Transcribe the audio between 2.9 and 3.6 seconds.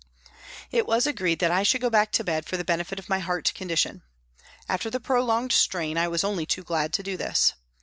of my heart